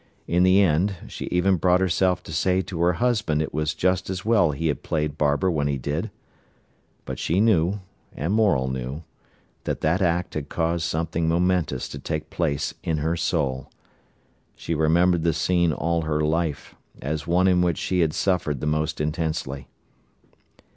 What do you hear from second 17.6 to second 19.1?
which she had suffered the most